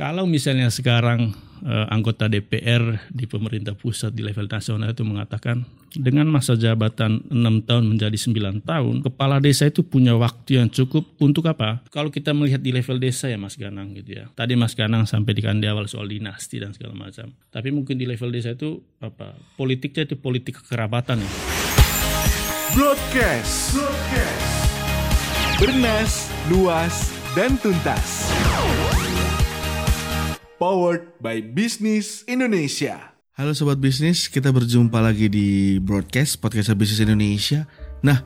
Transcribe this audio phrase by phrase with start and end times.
[0.00, 6.24] Kalau misalnya sekarang eh, anggota DPR di pemerintah pusat di level nasional itu mengatakan dengan
[6.24, 11.52] masa jabatan 6 tahun menjadi 9 tahun, kepala desa itu punya waktu yang cukup untuk
[11.52, 11.84] apa?
[11.92, 14.32] Kalau kita melihat di level desa ya Mas Ganang gitu ya.
[14.32, 17.36] Tadi Mas Ganang sampai di kandi awal soal dinasti dan segala macam.
[17.52, 19.36] Tapi mungkin di level desa itu apa?
[19.60, 21.30] Politiknya itu politik kekerabatan ya.
[22.72, 23.76] Broadcast.
[23.76, 24.48] Broadcast.
[25.60, 28.32] Bernas, luas, dan tuntas.
[30.60, 33.16] Powered by Business Indonesia.
[33.32, 37.64] Halo sobat bisnis, kita berjumpa lagi di broadcast podcast bisnis Indonesia.
[38.04, 38.20] Nah,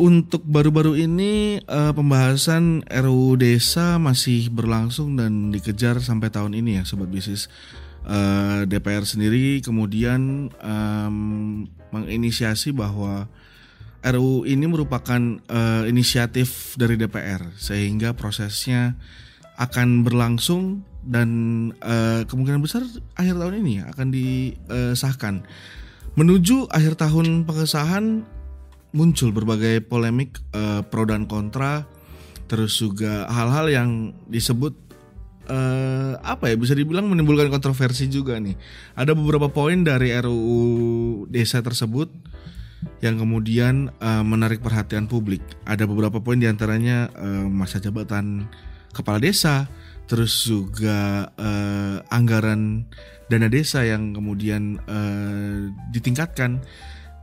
[0.00, 6.88] untuk baru-baru ini eh, pembahasan RUU Desa masih berlangsung dan dikejar sampai tahun ini ya
[6.88, 7.52] sobat bisnis.
[8.08, 11.16] Eh, DPR sendiri kemudian em,
[11.92, 13.28] menginisiasi bahwa
[14.00, 18.96] RUU ini merupakan eh, inisiatif dari DPR sehingga prosesnya
[19.60, 21.28] akan berlangsung dan
[21.80, 22.82] eh, kemungkinan besar
[23.14, 25.34] akhir tahun ini akan disahkan.
[26.18, 28.26] Menuju akhir tahun pengesahan
[28.96, 31.86] muncul berbagai polemik eh, pro dan kontra,
[32.50, 33.90] terus juga hal-hal yang
[34.26, 34.74] disebut
[35.46, 38.58] eh, apa ya bisa dibilang menimbulkan kontroversi juga nih.
[38.98, 42.10] Ada beberapa poin dari RUU desa tersebut
[43.04, 45.42] yang kemudian eh, menarik perhatian publik.
[45.68, 48.48] Ada beberapa poin di antaranya eh, masa jabatan
[48.96, 49.68] kepala desa,
[50.06, 52.86] terus juga eh, anggaran
[53.26, 56.62] dana desa yang kemudian eh, ditingkatkan,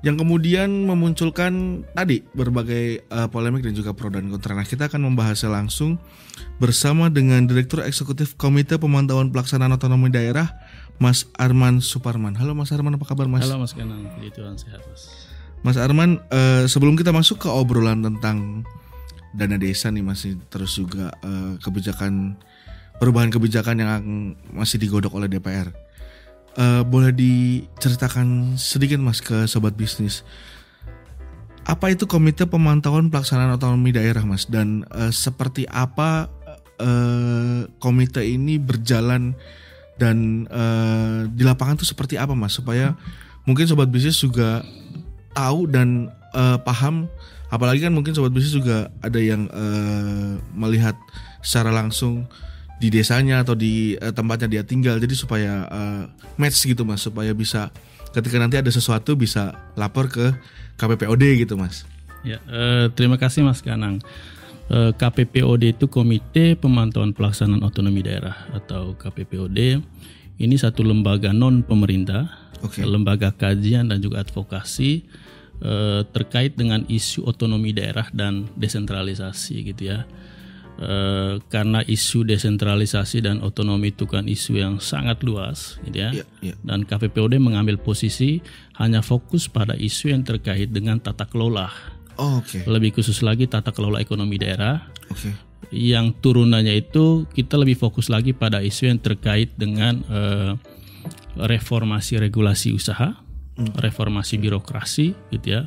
[0.04, 4.54] yang kemudian memunculkan tadi berbagai eh, polemik dan juga pro dan kontra.
[4.54, 5.96] Nah kita akan membahasnya langsung
[6.60, 10.52] bersama dengan Direktur Eksekutif Komite Pemantauan Pelaksanaan Otonomi Daerah,
[11.00, 12.36] Mas Arman Suparman.
[12.36, 13.48] Halo Mas Arman, apa kabar Mas?
[13.48, 15.32] Halo Mas Ganang, puji Tuhan sehat Mas.
[15.64, 18.68] Mas Arman, eh, sebelum kita masuk ke obrolan tentang
[19.34, 22.38] dana desa nih masih terus juga eh, kebijakan
[22.98, 23.90] perubahan kebijakan yang
[24.54, 25.70] masih digodok oleh DPR.
[26.54, 30.22] Eh, boleh diceritakan sedikit Mas ke sobat bisnis.
[31.64, 36.30] Apa itu Komite Pemantauan Pelaksanaan Otonomi Daerah Mas dan eh, seperti apa
[36.78, 39.34] eh, komite ini berjalan
[39.98, 42.94] dan eh, di lapangan tuh seperti apa Mas supaya
[43.48, 44.62] mungkin sobat bisnis juga
[45.34, 47.10] tahu dan eh, paham
[47.50, 50.98] apalagi kan mungkin sobat bisnis juga ada yang eh, melihat
[51.42, 52.26] secara langsung
[52.84, 56.04] di desanya atau di eh, tempatnya dia tinggal jadi supaya eh,
[56.36, 57.72] match gitu mas supaya bisa
[58.12, 60.36] ketika nanti ada sesuatu bisa lapor ke
[60.76, 61.88] KPPOD gitu mas
[62.24, 64.00] Ya, eh, terima kasih Mas Ganang.
[64.72, 69.84] Eh, KPPOD itu Komite Pemantauan Pelaksanaan Otonomi Daerah atau KPPOD.
[70.40, 72.32] Ini satu lembaga non pemerintah,
[72.64, 72.80] Oke.
[72.80, 75.04] lembaga kajian dan juga advokasi
[76.12, 80.04] terkait dengan isu otonomi daerah dan desentralisasi gitu ya.
[80.74, 86.10] Eh, karena isu desentralisasi dan otonomi itu kan isu yang sangat luas gitu ya.
[86.10, 86.56] Iya, iya.
[86.66, 88.42] Dan KPPOD mengambil posisi
[88.82, 91.70] hanya fokus pada isu yang terkait dengan tata kelola
[92.18, 95.30] oh, oke lebih khusus lagi tata kelola ekonomi daerah oke
[95.74, 100.54] yang turunannya itu kita lebih fokus lagi pada isu yang terkait dengan eh,
[101.34, 103.18] reformasi regulasi usaha,
[103.58, 105.62] reformasi birokrasi gitu ya,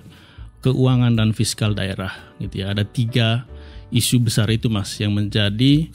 [0.63, 2.71] keuangan dan fiskal daerah gitu ya.
[2.71, 3.51] Ada tiga
[3.91, 5.89] isu besar itu mas yang menjadi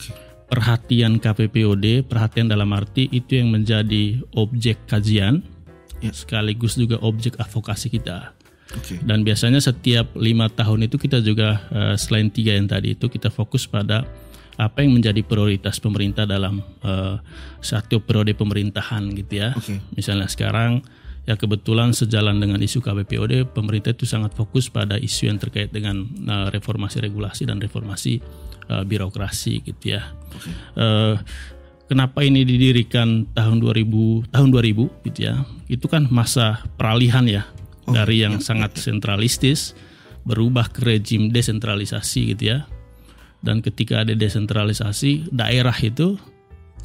[0.46, 5.40] perhatian KPPOD, perhatian dalam arti itu yang menjadi objek kajian
[6.02, 6.10] Ya.
[6.10, 8.34] sekaligus juga objek advokasi kita.
[8.74, 13.06] oke Dan biasanya setiap lima tahun itu kita juga eh, selain tiga yang tadi itu
[13.06, 14.02] kita fokus pada
[14.58, 17.16] apa yang menjadi prioritas pemerintah dalam eh,
[17.62, 19.54] satu periode pemerintahan gitu ya.
[19.54, 19.78] Oke.
[19.94, 20.82] Misalnya sekarang
[21.22, 26.02] ya kebetulan sejalan dengan isu KPPOD pemerintah itu sangat fokus pada isu yang terkait dengan
[26.06, 28.18] eh, reformasi regulasi dan reformasi
[28.70, 30.02] eh, birokrasi gitu ya.
[30.74, 31.14] Eh,
[31.86, 35.46] kenapa ini didirikan tahun 2000 tahun 2000 gitu ya.
[35.70, 37.46] Itu kan masa peralihan ya
[37.82, 39.74] Oh, dari yang sangat sentralistis
[40.22, 42.58] berubah ke rejim desentralisasi gitu ya.
[43.42, 46.14] Dan ketika ada desentralisasi, daerah itu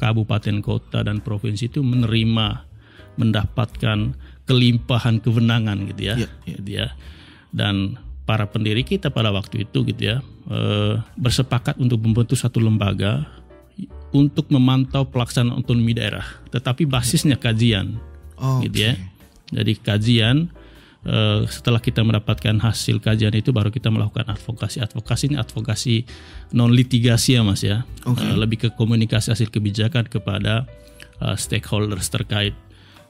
[0.02, 2.66] kabupaten kota dan provinsi itu menerima
[3.18, 4.14] mendapatkan
[4.48, 6.14] kelimpahan kewenangan gitu ya.
[6.16, 6.56] Iya, iya.
[6.56, 6.86] Gitu ya.
[7.52, 7.98] Dan
[8.28, 10.16] para pendiri kita pada waktu itu gitu ya
[10.52, 13.24] eh, bersepakat untuk membentuk satu lembaga
[14.10, 18.00] untuk memantau pelaksanaan otonomi daerah, tetapi basisnya kajian
[18.40, 18.94] oh, gitu ya.
[19.52, 20.36] Jadi kajian
[21.04, 24.80] eh, setelah kita mendapatkan hasil kajian itu baru kita melakukan advokasi.
[24.80, 25.94] Advokasi ini advokasi
[26.56, 27.84] non litigasi ya Mas ya.
[28.08, 28.24] Oke.
[28.24, 30.64] Eh, lebih ke komunikasi hasil kebijakan kepada
[31.20, 32.56] eh, stakeholders terkait.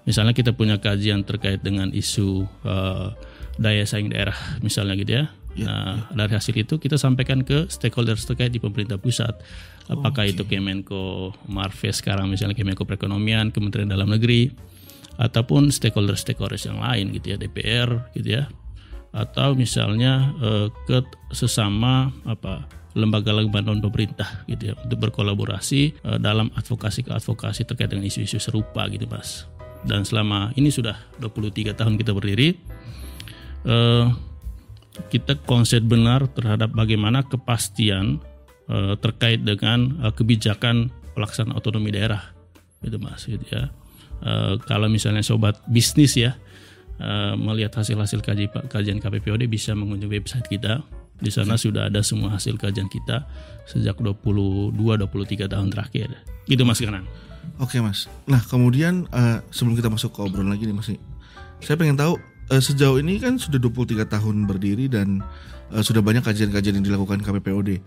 [0.09, 3.13] Misalnya kita punya kajian terkait dengan isu eh,
[3.61, 5.25] daya saing daerah misalnya gitu ya.
[5.59, 9.37] nah, dari hasil itu kita sampaikan ke stakeholders terkait di pemerintah pusat.
[9.91, 14.49] Apakah itu Kemenko Marves sekarang misalnya Kemenko Perekonomian, Kementerian Dalam Negeri
[15.19, 18.47] ataupun stakeholder-stakeholders yang lain gitu ya, DPR gitu ya.
[19.11, 21.03] Atau misalnya eh, ke
[21.35, 22.65] sesama apa
[22.95, 28.39] lembaga-lembaga non pemerintah gitu ya untuk berkolaborasi eh, dalam advokasi ke advokasi terkait dengan isu-isu
[28.39, 29.58] serupa gitu Mas.
[29.87, 32.55] Dan selama ini sudah 23 tahun kita berdiri
[33.67, 34.07] eh,
[35.09, 38.19] kita konsep benar terhadap bagaimana kepastian
[38.67, 42.23] eh, terkait dengan eh, kebijakan pelaksanaan otonomi daerah
[42.83, 43.71] gitu Mas gitu ya.
[44.23, 46.35] Eh, kalau misalnya sobat bisnis ya
[46.99, 50.83] eh, melihat hasil-hasil kaji, kajian KPPOD bisa mengunjungi website kita.
[51.19, 53.27] Di sana sudah ada semua hasil kajian kita
[53.67, 56.15] sejak 22 23 tahun terakhir.
[56.47, 57.11] Gitu Mas Kanang.
[57.57, 58.07] Oke mas.
[58.29, 61.01] Nah kemudian eh, sebelum kita masuk ke obrolan lagi nih mas, nih,
[61.65, 62.21] saya pengen tahu
[62.53, 65.25] eh, sejauh ini kan sudah 23 tahun berdiri dan
[65.73, 67.81] eh, sudah banyak kajian-kajian yang dilakukan KPPOD.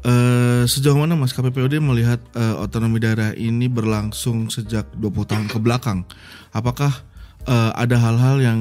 [0.00, 5.58] Eh, sejauh mana mas KPPOD melihat eh, otonomi daerah ini berlangsung sejak 20 tahun ke
[5.60, 6.08] belakang?
[6.56, 7.04] Apakah
[7.44, 8.60] eh, ada hal-hal yang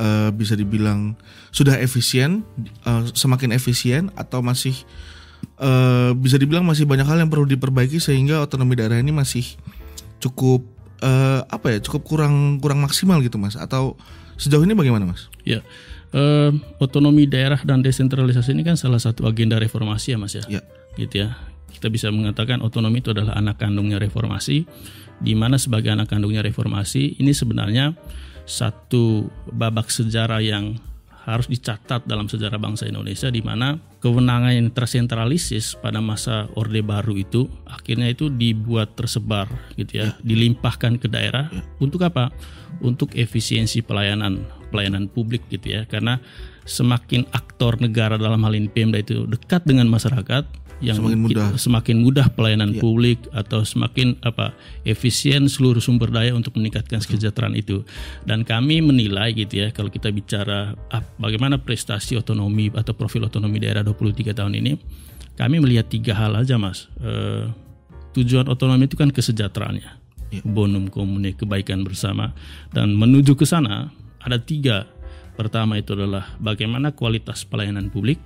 [0.00, 1.12] eh, bisa dibilang
[1.52, 2.40] sudah efisien,
[2.88, 4.72] eh, semakin efisien atau masih
[5.60, 9.44] eh, bisa dibilang masih banyak hal yang perlu diperbaiki sehingga otonomi daerah ini masih
[10.18, 10.66] cukup
[11.02, 13.94] eh, apa ya cukup kurang kurang maksimal gitu mas atau
[14.38, 15.26] sejauh ini bagaimana mas?
[15.42, 15.66] Ya,
[16.14, 20.44] eh, otonomi daerah dan desentralisasi ini kan salah satu agenda reformasi ya mas ya.
[20.46, 20.62] Ya.
[20.94, 21.36] Gitu ya.
[21.68, 24.66] Kita bisa mengatakan otonomi itu adalah anak kandungnya reformasi,
[25.22, 27.94] di mana sebagai anak kandungnya reformasi ini sebenarnya
[28.48, 30.80] satu babak sejarah yang
[31.28, 37.20] harus dicatat dalam sejarah bangsa Indonesia di mana kewenangan yang tersentralisis pada masa Orde Baru
[37.20, 41.52] itu akhirnya itu dibuat tersebar gitu ya, dilimpahkan ke daerah
[41.84, 42.32] untuk apa?
[42.80, 44.40] Untuk efisiensi pelayanan
[44.72, 45.84] pelayanan publik gitu ya.
[45.84, 46.16] Karena
[46.64, 51.46] semakin aktor negara dalam hal ini Pemda itu dekat dengan masyarakat yang Semakin mudah.
[51.50, 54.54] kita- semakin mudah pelayanan publik atau semakin apa
[54.86, 57.82] efisien seluruh sumber daya untuk meningkatkan kesejahteraan itu.
[58.22, 63.58] Dan kami menilai gitu ya kalau kita bicara ah, bagaimana prestasi otonomi atau profil otonomi
[63.58, 64.78] daerah 23 tahun ini
[65.34, 66.86] kami melihat tiga hal aja mas.
[66.98, 67.46] Eh,
[68.14, 69.98] tujuan otonomi itu kan kesejahteraannya.
[70.46, 72.34] Bonum komune kebaikan bersama.
[72.70, 73.90] Dan menuju ke sana
[74.22, 74.86] ada tiga.
[75.34, 78.18] Pertama itu adalah bagaimana kualitas pelayanan publik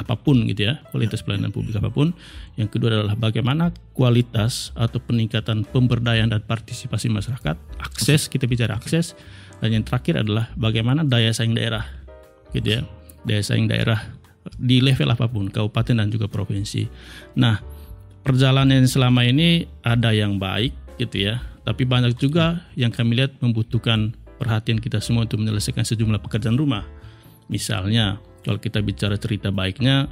[0.00, 2.16] apa pun gitu ya kualitas pelayanan publik apa pun.
[2.56, 9.12] Yang kedua adalah bagaimana kualitas atau peningkatan pemberdayaan dan partisipasi masyarakat akses kita bicara akses.
[9.60, 11.84] Dan yang terakhir adalah bagaimana daya saing daerah
[12.56, 12.82] gitu ya.
[13.28, 14.00] Daya saing daerah
[14.56, 16.88] di level apa pun kabupaten dan juga provinsi.
[17.36, 17.60] Nah
[18.24, 21.44] perjalanan selama ini ada yang baik gitu ya.
[21.60, 26.88] Tapi banyak juga yang kami lihat membutuhkan perhatian kita semua untuk menyelesaikan sejumlah pekerjaan rumah.
[27.52, 30.08] Misalnya kalau kita bicara cerita baiknya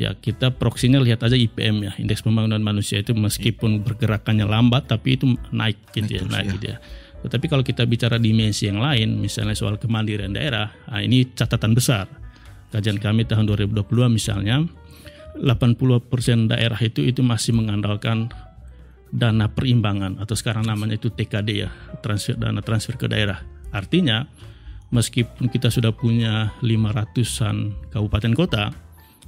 [0.00, 5.20] ya kita proksinya lihat aja IPM ya indeks pembangunan manusia itu meskipun bergerakannya lambat tapi
[5.20, 6.78] itu naik gitu ya naik gitu ya.
[7.20, 12.08] Tetapi kalau kita bicara dimensi yang lain misalnya soal kemandirian daerah nah ini catatan besar.
[12.72, 14.64] Kajian kami tahun 2022 misalnya
[15.36, 18.32] 80% daerah itu itu masih mengandalkan
[19.10, 21.70] dana perimbangan atau sekarang namanya itu TKD ya
[22.00, 23.42] transfer dana transfer ke daerah.
[23.74, 24.24] Artinya
[24.90, 27.56] meskipun kita sudah punya 500-an
[27.88, 28.64] kabupaten kota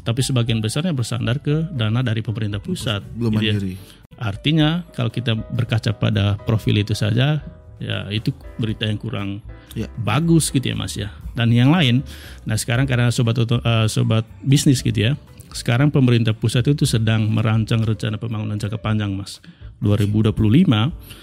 [0.02, 3.54] tapi sebagian besarnya bersandar ke dana dari pemerintah pusat Belum gitu ya.
[3.54, 3.74] mandiri.
[4.12, 7.38] Artinya kalau kita berkaca pada profil itu saja
[7.78, 9.40] ya itu berita yang kurang
[9.72, 9.88] Ya.
[9.96, 11.08] bagus gitu ya Mas ya.
[11.32, 12.04] Dan yang lain,
[12.44, 13.48] nah sekarang karena sobat eh,
[13.88, 15.12] sobat bisnis gitu ya.
[15.48, 19.40] Sekarang pemerintah pusat itu sedang merancang rencana pembangunan jangka panjang Mas.
[19.80, 20.28] 2025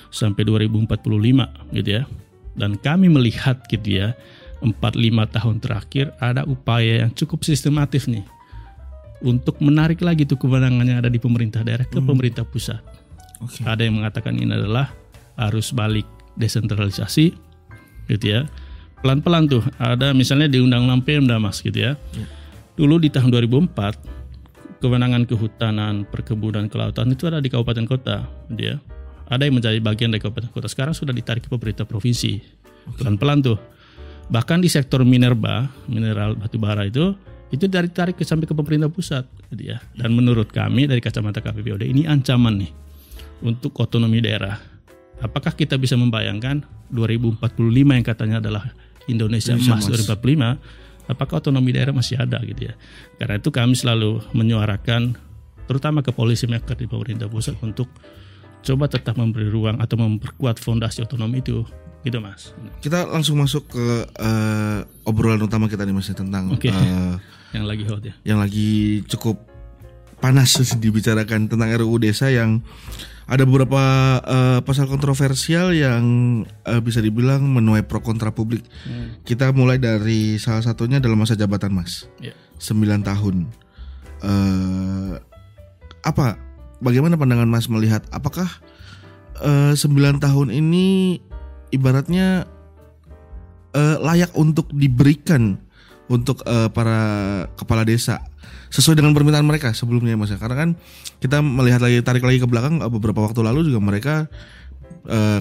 [0.09, 2.03] sampai 2045 gitu ya.
[2.57, 4.17] Dan kami melihat gitu ya
[4.59, 8.27] 4-5 tahun terakhir ada upaya yang cukup sistematif nih
[9.23, 12.79] untuk menarik lagi tuh kewenangannya ada di pemerintah daerah ke pemerintah pusat.
[13.39, 13.63] Oke.
[13.63, 14.91] Ada yang mengatakan ini adalah
[15.47, 17.35] arus balik desentralisasi,
[18.11, 18.47] gitu ya.
[18.99, 21.95] Pelan-pelan tuh ada misalnya di Undang-Undang Pemda mas, gitu ya.
[22.75, 28.77] Dulu di tahun 2004 kewenangan kehutanan, perkebunan, kelautan itu ada di kabupaten kota, gitu ya.
[29.29, 30.67] Ada yang menjadi bagian dari kabupaten kota.
[30.67, 32.41] Sekarang sudah ditarik ke pemerintah provinsi.
[32.97, 33.57] Pelan-pelan tuh.
[34.29, 37.13] Bahkan di sektor minerba, mineral batu bara itu
[37.49, 39.81] itu dari tarik ke sampai ke pemerintah pusat gitu ya.
[39.97, 42.71] Dan menurut kami dari kacamata KPPOD ini ancaman nih
[43.41, 44.57] untuk otonomi daerah.
[45.19, 46.61] Apakah kita bisa membayangkan
[46.93, 47.41] 2045
[47.73, 48.65] yang katanya adalah
[49.09, 49.89] Indonesia Indonesia emas.
[49.89, 52.73] 2045 apakah otonomi daerah masih ada gitu ya.
[53.17, 55.17] Karena itu kami selalu menyuarakan
[55.65, 57.89] terutama ke polisi maker di pemerintah pusat untuk
[58.59, 61.63] coba tetap memberi ruang atau memperkuat fondasi otonomi itu
[62.03, 66.71] gitu mas Kita langsung masuk ke eh, obrolan utama kita nih Mas ya, tentang Oke.
[66.71, 67.15] eh,
[67.51, 69.35] yang lagi hot ya yang lagi cukup
[70.23, 72.63] panas dibicarakan tentang RUU Desa yang
[73.29, 73.81] ada beberapa
[74.25, 76.03] eh, pasal kontroversial yang
[76.65, 78.65] eh, bisa dibilang menuai pro kontra publik.
[79.21, 83.35] Kita mulai dari salah satunya dalam masa jabatan Mas, ya 9 tahun.
[84.25, 85.13] Eh,
[86.01, 86.48] apa?
[86.79, 88.07] Bagaimana pandangan Mas melihat?
[88.09, 88.47] Apakah
[89.43, 91.19] eh, 9 tahun ini
[91.75, 92.47] ibaratnya
[93.75, 95.59] eh, layak untuk diberikan
[96.07, 96.99] untuk eh, para
[97.59, 98.23] kepala desa
[98.71, 100.31] sesuai dengan permintaan mereka sebelumnya mas?
[100.39, 100.69] Karena kan
[101.19, 104.15] kita melihat lagi tarik lagi ke belakang beberapa waktu lalu juga mereka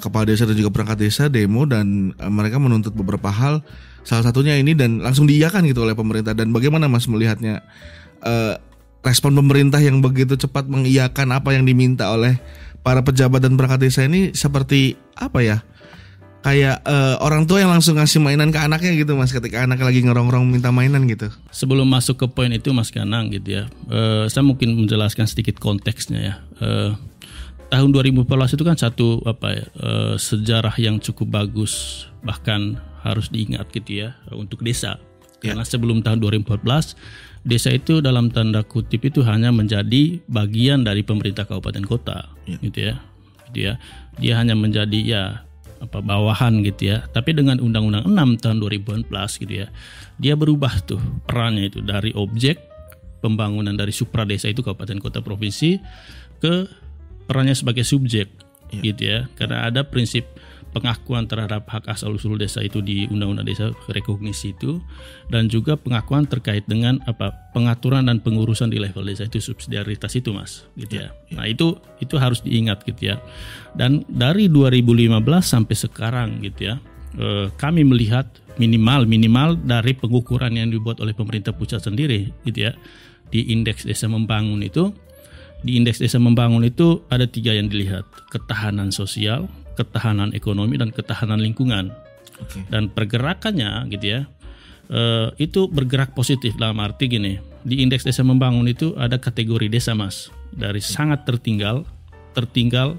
[0.01, 3.61] kepala desa dan juga perangkat desa demo dan mereka menuntut beberapa hal.
[4.01, 6.33] Salah satunya ini dan langsung diiyakan gitu oleh pemerintah.
[6.33, 7.61] Dan bagaimana mas melihatnya
[9.03, 12.39] respon pemerintah yang begitu cepat mengiyakan apa yang diminta oleh
[12.83, 15.59] para pejabat dan perangkat desa ini seperti apa ya
[16.43, 20.01] kayak eh, orang tua yang langsung ngasih mainan ke anaknya gitu mas ketika anaknya lagi
[20.07, 24.47] ngerong-ngerong minta mainan gitu sebelum masuk ke poin itu Mas Ganang gitu ya, eh, saya
[24.47, 26.35] mungkin menjelaskan sedikit konteksnya ya.
[26.63, 26.91] Eh,
[27.69, 33.69] tahun 2014 itu kan satu apa ya eh, sejarah yang cukup bagus bahkan harus diingat
[33.75, 35.03] gitu ya untuk desa.
[35.39, 36.99] Karena sebelum tahun 2014
[37.49, 43.01] desa itu dalam tanda kutip itu hanya menjadi bagian dari pemerintah kabupaten kota gitu ya.
[43.49, 43.75] Gitu ya.
[44.21, 45.23] Dia hanya menjadi ya
[45.81, 47.09] apa bawahan gitu ya.
[47.09, 49.09] Tapi dengan Undang-Undang 6 tahun 2014
[49.49, 49.73] gitu ya.
[50.21, 52.61] Dia berubah tuh perannya itu dari objek
[53.25, 55.81] pembangunan dari supra desa itu kabupaten kota provinsi
[56.45, 56.69] ke
[57.25, 58.29] perannya sebagai subjek
[58.85, 59.25] gitu ya.
[59.41, 60.29] Karena ada prinsip
[60.79, 64.79] pengakuan terhadap hak asal usul desa itu di Undang-Undang Desa Rekognisi itu
[65.27, 70.31] dan juga pengakuan terkait dengan apa pengaturan dan pengurusan di level desa itu subsidiaritas itu
[70.31, 71.11] Mas gitu ya.
[71.35, 73.19] Nah, itu itu harus diingat gitu ya.
[73.75, 76.77] Dan dari 2015 sampai sekarang gitu ya.
[77.19, 78.31] eh, kami melihat
[78.63, 82.73] minimal minimal dari pengukuran yang dibuat oleh pemerintah pusat sendiri gitu ya.
[83.29, 84.95] Di indeks desa membangun itu
[85.67, 91.39] di indeks desa membangun itu ada tiga yang dilihat ketahanan sosial ketahanan ekonomi dan ketahanan
[91.39, 91.95] lingkungan.
[92.39, 92.63] Oke.
[92.71, 94.21] dan pergerakannya gitu ya
[94.91, 96.55] eh, itu bergerak positif.
[96.57, 97.35] Dalam arti gini
[97.67, 100.31] di indeks desa membangun itu ada kategori desa mas.
[100.55, 101.85] Dari sangat tertinggal
[102.33, 102.97] tertinggal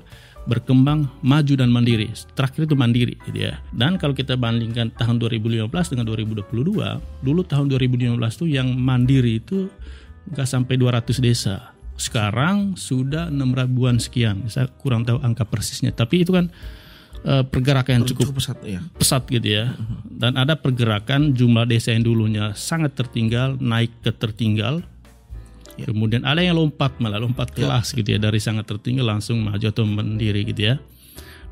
[0.47, 2.09] berkembang maju dan mandiri.
[2.33, 3.61] Terakhir itu mandiri gitu ya.
[3.71, 9.69] Dan kalau kita bandingkan tahun 2015 dengan 2022 dulu tahun 2015 tuh yang mandiri itu
[10.29, 16.23] nggak sampai 200 desa sekarang sudah 6 ribuan sekian saya kurang tahu angka persisnya tapi
[16.23, 16.47] itu kan
[17.27, 18.79] eh, pergerakan yang cukup cukup pesat ya
[19.09, 19.73] pesat gitu ya.
[20.05, 24.85] Dan ada pergerakan jumlah desa yang dulunya sangat tertinggal naik ke tertinggal.
[25.79, 29.87] Kemudian ada yang lompat malah lompat kelas gitu ya dari sangat tertinggal langsung maju atau
[29.87, 30.75] mandiri gitu ya.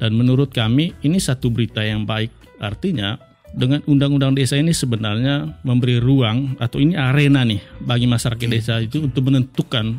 [0.04, 2.30] Dan menurut kami ini satu berita yang baik.
[2.60, 3.16] Artinya
[3.56, 9.08] dengan undang-undang desa ini sebenarnya memberi ruang atau ini arena nih bagi masyarakat desa itu
[9.08, 9.98] untuk menentukan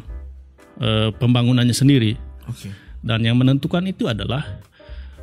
[0.80, 2.16] eh, pembangunannya sendiri.
[2.48, 2.68] oke
[2.98, 4.42] Dan yang menentukan itu adalah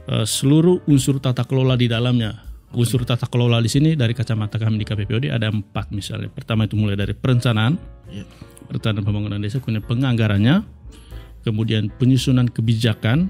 [0.08, 2.44] eh, seluruh unsur tata kelola di dalamnya.
[2.76, 6.28] Unsur tata kelola di sini dari kacamata kami di KPPOD ada empat misalnya.
[6.28, 7.80] Pertama itu mulai dari perencanaan,
[8.12, 8.28] ya
[8.68, 10.66] perencanaan pembangunan desa, kemudian penganggarannya,
[11.46, 13.30] kemudian penyusunan kebijakan,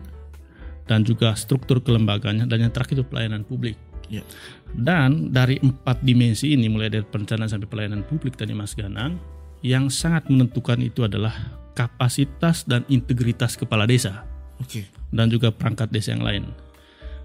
[0.87, 3.75] dan juga struktur kelembagaannya, dan yang terakhir itu pelayanan publik.
[4.07, 4.23] ya
[4.71, 9.19] Dan dari empat dimensi ini, mulai dari perencanaan sampai pelayanan publik tadi Mas Ganang,
[9.65, 11.33] yang sangat menentukan itu adalah
[11.75, 14.23] kapasitas dan integritas kepala desa
[14.57, 16.43] oke dan juga perangkat desa yang lain.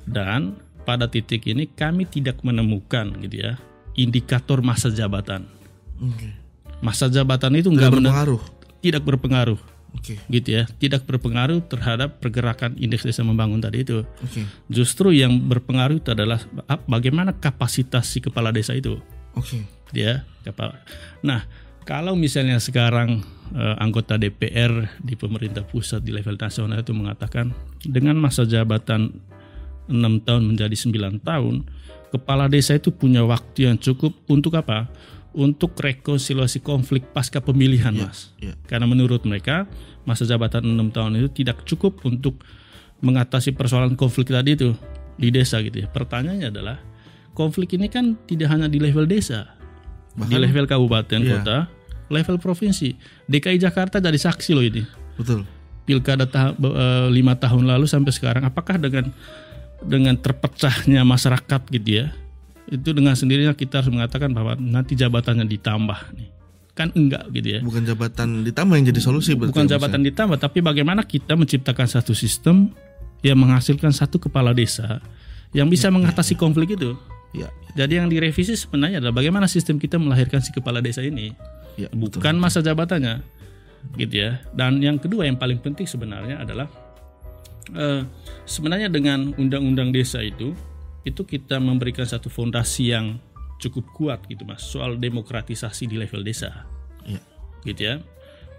[0.06, 3.52] Dan pada titik ini kami tidak menemukan gitu ya
[3.94, 5.46] indikator masa jabatan.
[6.02, 6.28] oke
[6.80, 8.42] Masa jabatan itu nggak nggak benar berpengaruh
[8.80, 9.60] tidak berpengaruh
[9.94, 14.02] oke gitu ya, tidak berpengaruh terhadap pergerakan indeks desa membangun tadi itu.
[14.02, 14.42] oke
[14.72, 16.40] Justru yang berpengaruh itu adalah
[16.88, 18.98] bagaimana kapasitas si kepala desa itu,
[19.36, 19.58] oke
[19.92, 20.24] ya.
[20.40, 20.80] Kepala.
[21.20, 21.44] Nah,
[21.84, 27.50] kalau misalnya sekarang eh, anggota DPR di pemerintah pusat di level nasional itu mengatakan
[27.82, 29.10] dengan masa jabatan
[29.90, 31.66] 6 tahun menjadi 9 tahun,
[32.10, 34.86] kepala desa itu punya waktu yang cukup untuk apa?
[35.30, 38.34] Untuk rekonsiliasi konflik pasca pemilihan, Mas.
[38.38, 39.66] ya Karena menurut mereka
[40.02, 42.42] masa jabatan 6 tahun itu tidak cukup untuk
[43.00, 44.74] mengatasi persoalan konflik tadi itu
[45.14, 45.88] di desa gitu ya.
[45.90, 46.78] Pertanyaannya adalah
[47.32, 49.54] konflik ini kan tidak hanya di level desa,
[50.14, 51.30] di Bahkan- level kabupaten, Iya.
[51.40, 51.58] kota,
[52.10, 52.98] level provinsi.
[53.24, 54.82] DKI Jakarta jadi saksi loh ini.
[55.14, 55.46] betul
[55.86, 59.10] Pilkada ta- eh, lima tahun lalu sampai sekarang, apakah dengan
[59.80, 62.12] dengan terpecahnya masyarakat gitu ya,
[62.68, 66.30] itu dengan sendirinya kita harus mengatakan bahwa nanti jabatannya ditambah nih.
[66.70, 67.60] kan enggak gitu ya.
[67.60, 71.84] Bukan jabatan ditambah yang jadi solusi berarti Bukan ya, jabatan ditambah, tapi bagaimana kita menciptakan
[71.84, 72.72] satu sistem
[73.20, 75.02] yang menghasilkan satu kepala desa
[75.52, 76.96] yang bisa mengatasi konflik itu.
[77.36, 81.34] Ya, Jadi yang direvisi sebenarnya adalah bagaimana sistem kita melahirkan si kepala desa ini,
[81.76, 83.20] ya, bukan masa jabatannya,
[83.94, 84.40] gitu ya.
[84.50, 86.66] Dan yang kedua yang paling penting sebenarnya adalah
[87.70, 88.02] eh,
[88.44, 90.54] sebenarnya dengan undang-undang desa itu,
[91.02, 93.16] itu kita memberikan satu fondasi yang
[93.60, 96.64] cukup kuat gitu mas, soal demokratisasi di level desa,
[97.04, 97.20] Iya.
[97.64, 97.94] gitu ya.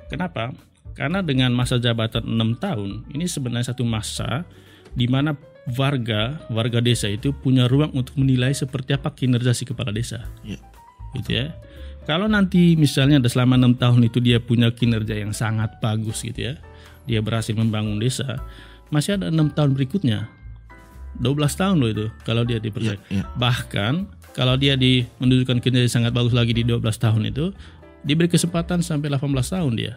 [0.07, 0.53] Kenapa?
[0.93, 4.43] Karena dengan masa jabatan enam tahun, ini sebenarnya satu masa
[4.91, 5.33] di mana
[5.79, 10.57] warga warga desa itu punya ruang untuk menilai seperti apa kinerja si kepala desa Ya.
[11.15, 11.53] gitu ya.
[12.09, 16.53] Kalau nanti misalnya ada selama enam tahun itu dia punya kinerja yang sangat bagus gitu
[16.53, 16.53] ya,
[17.05, 18.41] dia berhasil membangun desa,
[18.89, 20.25] masih ada enam tahun berikutnya,
[21.21, 22.97] 12 tahun loh itu kalau dia dipercaya.
[23.11, 23.23] Ya, ya.
[23.37, 23.93] Bahkan
[24.33, 27.53] kalau dia di menunjukkan kinerja yang sangat bagus lagi di 12 tahun itu,
[28.01, 29.93] diberi kesempatan sampai 18 tahun dia.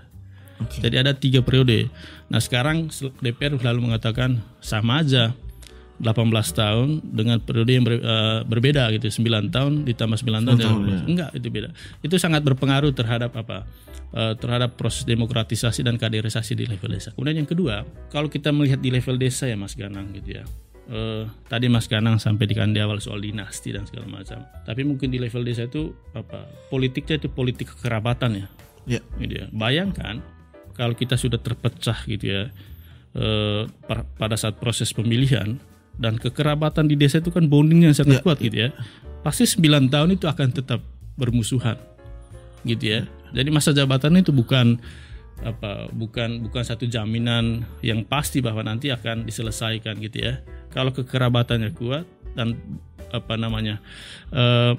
[0.63, 0.79] Oke.
[0.79, 1.91] Jadi ada tiga periode.
[2.31, 5.35] Nah sekarang DPR selalu mengatakan sama aja
[6.03, 10.81] 18 tahun dengan periode yang ber- eh, berbeda gitu 9 tahun ditambah 9 tahun, tahun,
[10.91, 11.69] dan- enggak itu beda.
[12.03, 13.63] Itu sangat berpengaruh terhadap apa?
[14.15, 17.11] Eh, terhadap proses demokratisasi dan kaderisasi di level desa.
[17.15, 20.45] Kemudian yang kedua kalau kita melihat di level desa ya Mas Ganang gitu ya.
[20.85, 24.43] Eh, tadi Mas Ganang sampai di di awal soal dinasti dan segala macam.
[24.67, 26.47] Tapi mungkin di level desa itu apa?
[26.71, 28.47] Politiknya itu politik kekerabatan ya.
[28.85, 29.47] Ya, gitu ya.
[29.51, 30.21] Bayangkan
[30.75, 32.43] kalau kita sudah terpecah gitu ya
[33.15, 35.57] eh, par- pada saat proses pemilihan
[35.99, 38.71] dan kekerabatan di desa itu kan bondingnya sangat Ya, kuat gitu ya.
[39.23, 40.81] Pasti 9 tahun itu akan tetap
[41.17, 41.79] bermusuhan
[42.67, 43.01] gitu ya.
[43.35, 44.79] Jadi masa jabatan itu bukan
[45.43, 50.43] apa bukan bukan satu jaminan yang pasti bahwa nanti akan diselesaikan gitu ya.
[50.71, 52.59] Kalau kekerabatannya kuat dan
[53.15, 53.79] apa namanya
[54.35, 54.75] eh,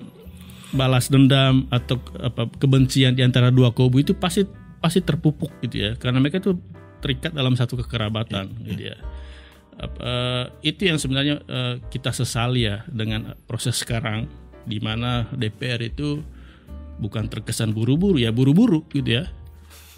[0.75, 4.43] balas dendam atau apa kebencian di antara dua kubu itu pasti
[4.84, 6.60] pasti terpupuk gitu ya karena mereka itu
[7.00, 8.98] terikat dalam satu kekerabatan gitu ya
[9.75, 14.27] Eh, itu yang sebenarnya eh, kita sesali ya dengan proses sekarang
[14.63, 16.24] di mana DPR itu
[16.96, 19.27] bukan terkesan buru-buru ya buru-buru gitu ya.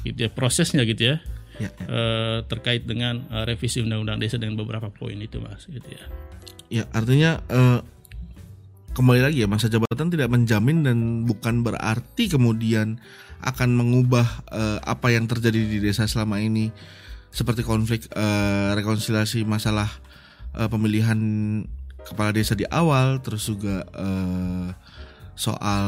[0.01, 1.17] Gitu ya prosesnya gitu ya.
[1.57, 1.89] Ya, ya.
[1.89, 6.05] eh, terkait dengan revisi undang-undang desa dengan beberapa poin itu mas gitu ya.
[6.67, 7.79] Ya, artinya eh,
[8.98, 10.98] kembali lagi ya masa jabatan tidak menjamin dan
[11.29, 12.98] bukan berarti kemudian
[13.46, 16.74] akan mengubah eh, apa yang terjadi di desa selama ini
[17.29, 19.87] seperti konflik eh, rekonsiliasi masalah
[20.53, 21.20] eh, pemilihan
[22.01, 24.68] kepala desa di awal terus juga eh,
[25.33, 25.85] soal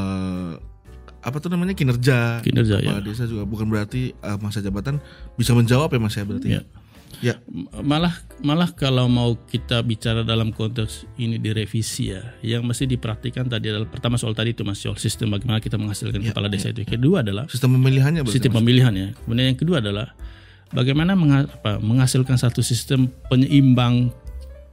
[1.19, 2.95] apa tuh namanya kinerja kinerja ya.
[2.95, 3.43] kepala desa juga.
[3.43, 4.99] Bukan berarti eh, masa jabatan
[5.35, 6.47] bisa menjawab ya mas ya berarti?
[6.55, 6.61] Ya.
[7.19, 7.35] ya.
[7.81, 13.67] Malah malah kalau mau kita bicara dalam konteks ini direvisi ya yang mesti diperhatikan tadi
[13.67, 16.87] adalah pertama soal tadi itu mas soal sistem bagaimana kita menghasilkan Ya, kepala desa itu.
[16.87, 18.59] kedua adalah sistem pemilihannya sistem Mas?
[18.63, 20.15] pemilihan ya kemudian yang kedua adalah
[20.73, 21.17] bagaimana
[21.79, 24.13] menghasilkan satu sistem penyeimbang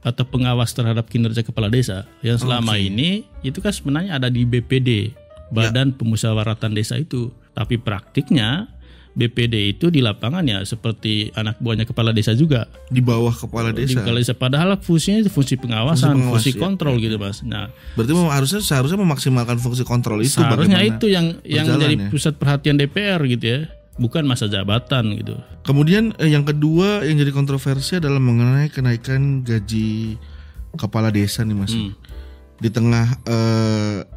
[0.05, 2.07] atau pengawas terhadap kinerja kepala desa?
[2.21, 5.13] Yang selama ini itu kan sebenarnya ada di BPD
[5.51, 7.31] Badan Pemusyawaratan Desa itu.
[7.55, 8.77] Tapi praktiknya
[9.17, 12.69] BPD itu di lapangan ya seperti anak buahnya kepala desa juga.
[12.93, 14.05] Di bawah kepala di desa?
[14.05, 14.37] kepala desa.
[14.37, 16.61] Padahal fungsinya itu fungsi pengawasan Fungsi fungsi, pengawas, ya.
[16.61, 17.41] kontrol gitu mas.
[17.41, 22.07] Nah Berarti memang harusnya seharusnya memaksimalkan fungsi kontrol itu seharusnya itu yang yang menjadi ya?
[22.13, 23.59] pusat perhatian DPR gitu ya
[23.97, 30.15] bukan masa jabatan gitu Kemudian eh, yang kedua yang jadi kontroversi adalah mengenai kenaikan gaji
[30.79, 31.75] kepala desa nih Mas.
[31.75, 31.91] Hmm.
[32.63, 34.07] Di tengah eh,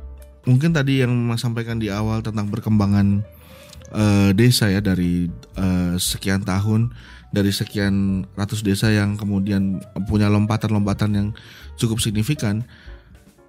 [0.47, 3.27] mungkin tadi yang Mas sampaikan di awal tentang perkembangan
[3.91, 5.27] eh, desa ya dari
[5.59, 6.95] eh, sekian tahun
[7.35, 11.29] dari sekian ratus desa yang kemudian punya lompatan-lompatan yang
[11.75, 12.63] cukup signifikan.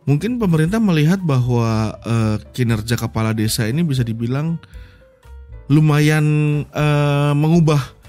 [0.10, 4.58] Mungkin pemerintah melihat bahwa eh, kinerja kepala desa ini bisa dibilang
[5.72, 6.26] lumayan
[6.68, 8.02] eh, mengubah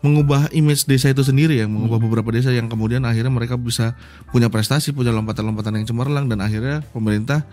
[0.00, 3.92] mengubah image desa itu sendiri ya, mengubah beberapa desa yang kemudian akhirnya mereka bisa
[4.32, 7.44] punya prestasi, punya lompatan-lompatan yang cemerlang dan akhirnya pemerintah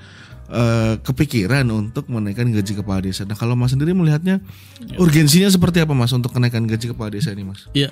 [0.48, 3.28] eh, kepikiran untuk menaikkan gaji kepala desa.
[3.28, 4.40] Nah, kalau Mas sendiri melihatnya
[4.96, 7.68] urgensinya seperti apa Mas untuk kenaikan gaji kepala desa ini, Mas?
[7.76, 7.92] Iya,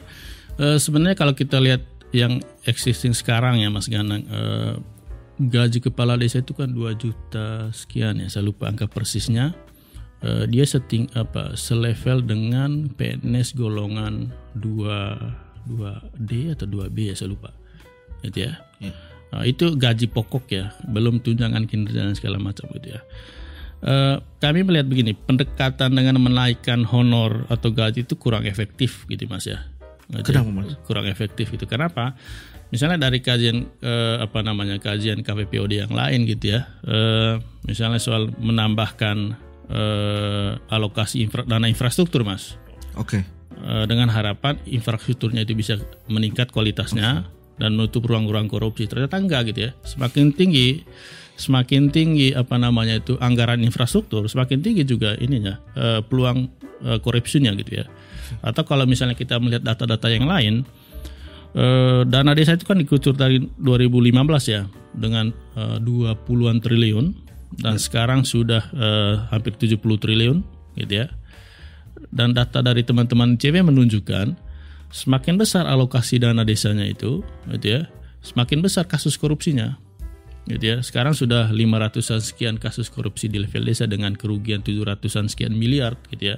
[0.56, 1.84] eh, sebenarnya kalau kita lihat
[2.16, 4.80] yang existing sekarang ya Mas Ganang, eh,
[5.36, 9.52] gaji kepala desa itu kan 2 juta sekian ya, saya lupa angka persisnya.
[10.24, 17.52] Eh, dia seting apa selevel dengan PNS golongan 2 2D atau 2B ya saya lupa.
[18.22, 18.54] Gitu ya.
[18.80, 18.94] Ya.
[19.34, 23.02] Nah, itu gaji pokok ya, belum tunjangan kinerja dan segala macam gitu ya.
[23.86, 29.46] Eh, kami melihat begini, pendekatan dengan menaikkan honor atau gaji itu kurang efektif gitu mas
[29.46, 29.68] ya.
[30.10, 30.42] Gitu ya.
[30.42, 30.78] Kenapa, Mas?
[30.86, 32.14] Kurang efektif itu kenapa?
[32.74, 38.34] Misalnya dari kajian eh, apa namanya kajian KPPOD yang lain gitu ya, eh, misalnya soal
[38.42, 39.38] menambahkan
[39.70, 42.58] eh, alokasi infra, dana infrastruktur mas.
[42.96, 43.24] Oke.
[43.56, 45.80] Eh, dengan harapan infrastrukturnya itu bisa
[46.12, 47.26] meningkat kualitasnya
[47.56, 48.86] dan menutup ruang-ruang korupsi.
[48.86, 49.72] Ternyata enggak gitu ya.
[49.88, 50.84] Semakin tinggi
[51.36, 56.48] semakin tinggi apa namanya itu anggaran infrastruktur semakin tinggi juga ininya eh, peluang
[56.84, 57.86] eh, korupsinya gitu ya.
[58.42, 60.64] Atau kalau misalnya kita melihat data-data yang lain
[61.56, 64.16] eh, dana desa itu kan dikucur dari 2015
[64.48, 64.64] ya
[64.96, 67.25] dengan eh, 20-an triliun
[67.60, 70.38] dan sekarang sudah eh, hampir 70 triliun
[70.80, 71.08] gitu ya.
[72.12, 74.36] Dan data dari teman-teman CW menunjukkan
[74.92, 77.82] semakin besar alokasi dana desanya itu, gitu ya,
[78.24, 79.80] semakin besar kasus korupsinya.
[80.46, 80.78] Gitu ya.
[80.86, 86.38] Sekarang sudah 500-an sekian kasus korupsi di level desa dengan kerugian 700-an sekian miliar gitu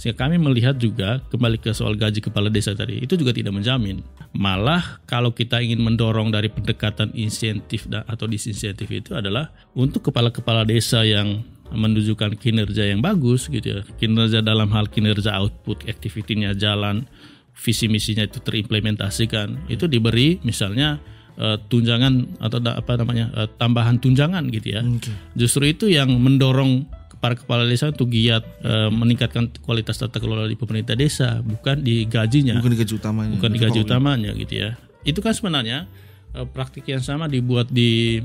[0.00, 4.00] Sehingga kami melihat juga kembali ke soal gaji kepala desa tadi, itu juga tidak menjamin.
[4.32, 11.04] Malah kalau kita ingin mendorong dari pendekatan insentif atau disinsentif itu adalah untuk kepala-kepala desa
[11.04, 13.80] yang menunjukkan kinerja yang bagus gitu ya.
[14.00, 17.04] Kinerja dalam hal kinerja output, activity-nya jalan,
[17.52, 19.68] visi misinya itu terimplementasikan.
[19.68, 21.00] Itu diberi misalnya
[21.36, 24.80] eh, tunjangan atau apa namanya eh, tambahan tunjangan gitu ya.
[24.82, 25.12] Oke.
[25.34, 26.84] Justru itu yang mendorong
[27.22, 32.04] para kepala desa untuk giat eh, meningkatkan kualitas tata kelola di pemerintah desa, bukan di
[32.04, 33.32] gajinya Bukan di gaji utamanya.
[33.38, 34.70] bukan di gaji utamanya gitu ya.
[35.02, 35.86] Itu kan sebenarnya
[36.32, 38.22] praktik yang sama dibuat di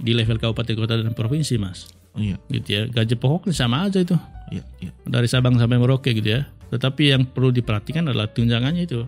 [0.00, 1.84] di level kabupaten kota dan provinsi mas,
[2.16, 2.82] Iya, gitu ya.
[2.88, 4.16] Gaji pokoknya sama aja itu
[4.48, 4.90] iya, iya.
[5.04, 6.48] dari Sabang sampai Merauke gitu ya.
[6.70, 9.04] Tetapi yang perlu diperhatikan adalah tunjangannya itu.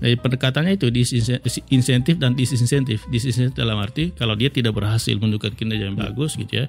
[0.00, 3.06] Dari pendekatannya itu disinsentif dan disinsentif.
[3.08, 6.66] Disinsentif dalam arti kalau dia tidak berhasil menunjukkan kinerja yang bagus gitu ya,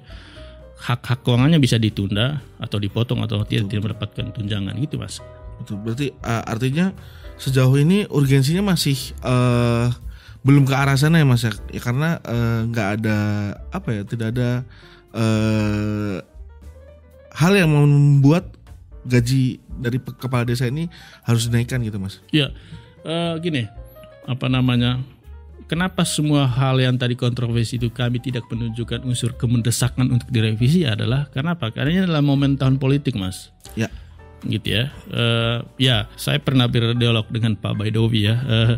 [0.76, 5.24] hak-hak keuangannya bisa ditunda atau dipotong atau dia tidak mendapatkan tunjangan gitu mas.
[5.60, 5.80] Betul.
[5.80, 6.92] Berarti uh, artinya
[7.40, 9.88] sejauh ini urgensinya masih uh,
[10.46, 11.50] belum ke arah sana ya Mas ya.
[11.74, 13.18] Ya, karena uh, nggak ada
[13.74, 14.62] apa ya, tidak ada
[15.10, 16.22] uh,
[17.34, 18.54] hal yang membuat
[19.02, 20.86] gaji dari kepala desa ini
[21.26, 22.22] harus dinaikkan gitu Mas.
[22.30, 22.54] Ya,
[23.06, 23.62] eh, gini,
[24.26, 25.00] apa namanya?
[25.66, 31.26] Kenapa semua hal yang tadi kontroversi itu kami tidak menunjukkan unsur kemendesakan untuk direvisi adalah
[31.34, 31.74] karena apa?
[31.74, 33.50] Karena ini adalah momen tahun politik, mas.
[33.74, 33.90] Ya.
[34.46, 34.94] Gitu ya.
[35.10, 38.36] Eh, ya, saya pernah berdialog dengan Pak Baidowi ya.
[38.46, 38.74] eh,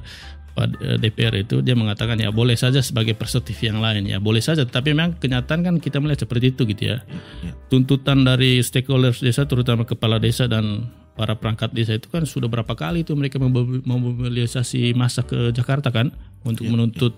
[0.58, 4.10] Pak eh, DPR itu dia mengatakan ya boleh saja sebagai perspektif yang lain.
[4.10, 6.98] Ya boleh saja tapi memang kenyataan kan kita melihat seperti itu gitu ya.
[7.46, 7.54] Ya.
[7.70, 12.74] tuntutan dari stakeholders desa terutama kepala desa dan para perangkat desa itu kan sudah berapa
[12.74, 16.10] kali itu mereka memobilisasi masa ke Jakarta kan
[16.42, 17.14] untuk menuntut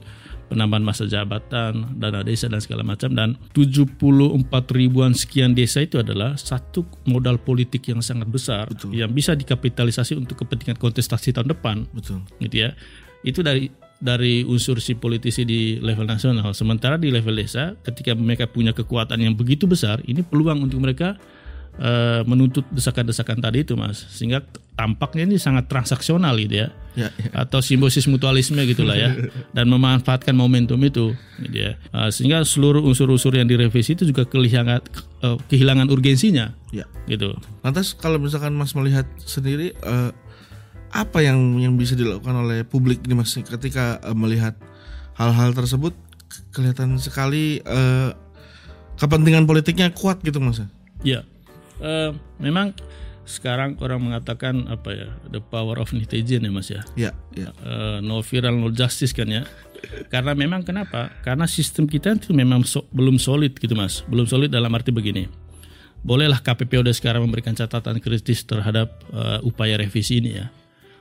[0.49, 3.13] penambahan masa jabatan dana desa dan segala macam.
[3.13, 4.41] Dan 74
[4.75, 10.45] ribuan sekian desa itu adalah satu modal politik yang sangat besar yang bisa dikapitalisasi untuk
[10.45, 11.77] kepentingan kontestasi tahun depan.
[11.95, 12.21] Betul.
[12.43, 12.77] gitu ya
[13.25, 13.69] itu dari
[14.01, 16.57] dari unsur si politisi di level nasional.
[16.57, 21.21] Sementara di level desa ketika mereka punya kekuatan yang begitu besar ini peluang untuk mereka
[21.77, 24.09] eh, menuntut desakan-desakan tadi itu mas.
[24.09, 24.41] Sehingga
[24.73, 26.69] tampaknya ini sangat transaksional gitu ya.
[26.97, 27.47] Ya, ya.
[27.47, 29.13] atau simbiosis mutualisme gitulah ya.
[29.57, 31.13] Dan memanfaatkan momentum itu
[31.45, 31.77] gitu ya.
[31.77, 34.81] Eh, sehingga seluruh unsur-unsur yang direvisi itu juga kehilangan
[35.29, 36.57] eh, kehilangan urgensinya.
[36.73, 36.89] Ya.
[37.05, 37.37] gitu.
[37.61, 40.11] Lantas kalau misalkan Mas melihat sendiri eh,
[40.91, 44.59] apa yang yang bisa dilakukan oleh publik ini Mas ketika eh, melihat
[45.15, 45.95] hal-hal tersebut
[46.27, 48.11] ke- kelihatan sekali eh,
[48.97, 50.61] kepentingan politiknya kuat gitu Mas.
[51.01, 51.25] Ya,
[51.79, 52.75] eh, memang
[53.23, 57.55] sekarang orang mengatakan apa ya, the power of netizen ya mas ya, Ya, ya.
[57.55, 59.47] Eh, no viral no justice kan ya.
[60.11, 61.15] Karena memang kenapa?
[61.23, 65.31] Karena sistem kita itu memang so- belum solid gitu mas, belum solid dalam arti begini.
[66.03, 70.51] Bolehlah KPPOD sekarang memberikan catatan kritis terhadap eh, upaya revisi ini ya.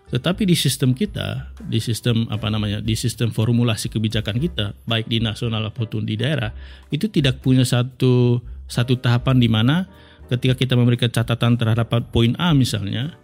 [0.09, 5.21] Tetapi di sistem kita, di sistem apa namanya, di sistem formulasi kebijakan kita, baik di
[5.21, 6.49] nasional maupun di daerah,
[6.89, 9.85] itu tidak punya satu satu tahapan di mana
[10.29, 13.17] ketika kita memberikan catatan terhadap poin A misalnya,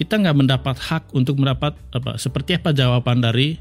[0.00, 3.60] kita nggak mendapat hak untuk mendapat apa seperti apa jawaban dari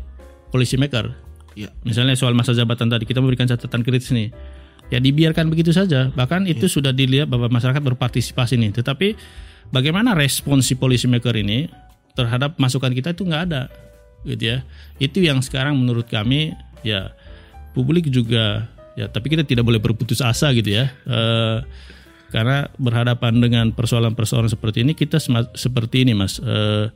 [0.51, 1.11] policy maker.
[1.59, 1.71] Ya.
[1.83, 4.31] Misalnya soal masa jabatan tadi kita memberikan catatan kritis nih.
[4.91, 6.11] Ya dibiarkan begitu saja.
[6.11, 8.75] Bahkan itu sudah dilihat bahwa masyarakat berpartisipasi nih.
[8.75, 9.15] Tetapi
[9.71, 11.71] bagaimana respon si policy maker ini
[12.17, 13.61] terhadap masukan kita itu nggak ada,
[14.27, 14.57] gitu ya.
[15.01, 17.13] Itu yang sekarang menurut kami ya
[17.71, 18.67] publik juga
[18.99, 20.91] ya tapi kita tidak boleh berputus asa gitu ya.
[21.07, 21.57] Eh,
[22.31, 25.19] karena berhadapan dengan persoalan-persoalan seperti ini kita
[25.55, 26.87] seperti ini Mas eh,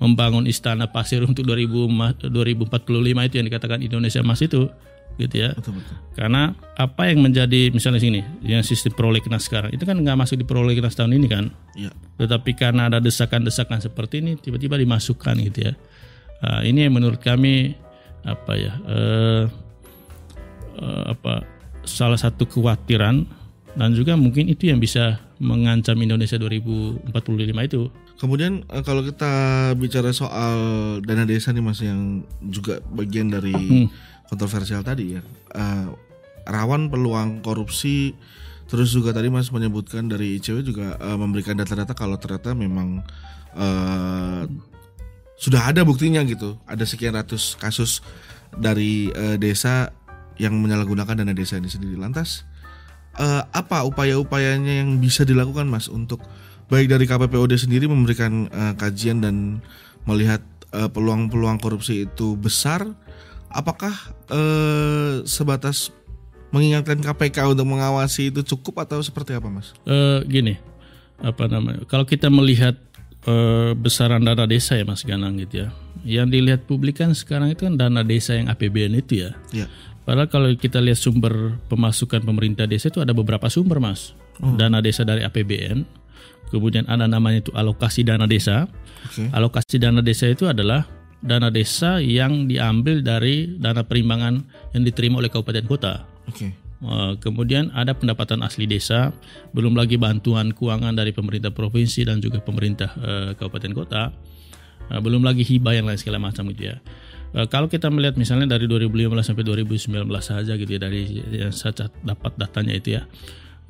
[0.00, 4.66] membangun istana pasir untuk 2000 ma- 2045 itu yang dikatakan Indonesia Mas itu
[5.16, 5.50] gitu ya.
[5.56, 5.94] Betul betul.
[6.14, 10.46] Karena apa yang menjadi misalnya sini yang sistem prolegnas sekarang itu kan nggak masuk di
[10.46, 11.44] prolegnas tahun ini kan.
[11.74, 11.90] Ya.
[12.20, 15.72] Tetapi karena ada desakan-desakan seperti ini tiba-tiba dimasukkan gitu ya.
[16.40, 17.76] Nah, ini yang menurut kami
[18.20, 19.44] apa ya eh,
[20.80, 21.44] eh, apa
[21.88, 23.24] salah satu kekhawatiran
[23.76, 27.82] dan juga mungkin itu yang bisa mengancam Indonesia 2045 itu.
[28.20, 29.32] Kemudian eh, kalau kita
[29.80, 30.58] bicara soal
[31.00, 33.88] dana desa nih mas yang juga bagian dari Hmm.
[34.30, 35.22] Kontroversial tadi ya,
[35.58, 35.88] eh,
[36.46, 38.14] rawan peluang korupsi.
[38.70, 43.02] Terus juga tadi mas menyebutkan dari ICW juga eh, memberikan data-data kalau ternyata memang
[43.58, 44.46] eh,
[45.40, 48.04] sudah ada buktinya gitu, ada sekian ratus kasus
[48.54, 49.90] dari eh, desa
[50.38, 51.98] yang menyalahgunakan dana desa ini sendiri.
[51.98, 52.46] Lantas
[53.18, 56.22] eh, apa upaya-upayanya yang bisa dilakukan mas untuk
[56.70, 59.58] baik dari KPPOD sendiri memberikan eh, kajian dan
[60.06, 62.94] melihat peluang-peluang korupsi itu besar
[63.50, 63.92] apakah
[64.30, 65.90] eh, sebatas
[66.50, 69.74] mengingatkan KPK untuk mengawasi itu cukup atau seperti apa mas?
[69.86, 70.54] Eh, gini,
[71.22, 71.86] apa namanya?
[71.86, 72.74] Kalau kita melihat
[73.26, 75.68] eh, besaran dana desa ya Mas Ganang gitu ya,
[76.02, 79.30] yang dilihat publik kan sekarang itu kan dana desa yang APBN itu ya.
[79.54, 79.66] Ya,
[80.08, 84.16] Padahal kalau kita lihat sumber pemasukan pemerintah desa itu ada beberapa sumber mas.
[84.40, 85.84] Dana desa dari APBN,
[86.48, 88.64] kemudian ada namanya itu alokasi dana desa.
[89.04, 90.88] oke, Alokasi dana desa itu adalah
[91.20, 94.40] dana desa yang diambil dari dana perimbangan
[94.72, 96.04] yang diterima oleh kabupaten kota.
[96.28, 96.48] oke,
[96.80, 99.12] Eh, Kemudian ada pendapatan asli desa,
[99.52, 104.02] belum lagi bantuan keuangan dari pemerintah provinsi dan juga pemerintah eh, kabupaten kota,
[104.90, 106.82] Eh, belum lagi hibah yang lain segala macam gitu ya.
[107.30, 112.34] Kalau kita melihat misalnya dari 2015 sampai 2019 saja gitu ya dari yang saya dapat
[112.34, 113.06] datanya itu ya,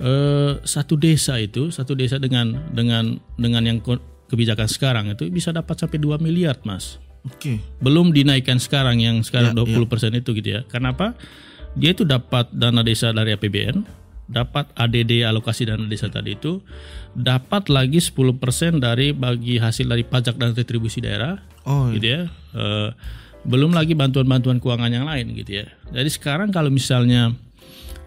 [0.00, 3.78] eh, satu desa itu satu desa dengan dengan dengan yang
[4.32, 9.52] kebijakan sekarang itu bisa dapat sampai 2 miliar mas oke, belum dinaikkan sekarang yang sekarang
[9.52, 10.60] Ya, 20% itu gitu ya.
[10.68, 11.16] Kenapa?
[11.78, 13.86] Dia itu dapat dana desa dari APBN,
[14.30, 16.62] dapat ADD alokasi dana desa tadi itu,
[17.14, 22.20] dapat lagi 10% dari bagi hasil dari pajak dan retribusi daerah, oh gitu ya.
[22.54, 22.90] Eh,
[23.40, 25.66] belum lagi bantuan-bantuan keuangan yang lain gitu ya.
[25.90, 27.34] Jadi sekarang kalau misalnya